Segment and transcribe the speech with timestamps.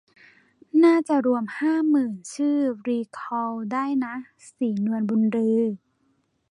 [0.83, 2.57] น่าจะรวมห้าหมื่นชื่อ
[2.87, 4.15] รีคอลได้นะ
[4.55, 5.61] ศรีนวลบุญลือ